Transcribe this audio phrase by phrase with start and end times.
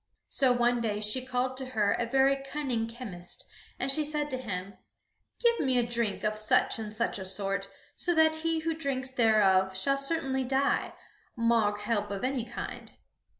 [0.29, 3.45] So one day she called to her a very cunning chemist
[3.77, 4.73] and she said to him:
[5.39, 9.11] "Give me a drink of such and such a sort, so that he who drinks
[9.11, 10.95] thereof shall certainly die,
[11.35, 12.93] maugre help of any kind."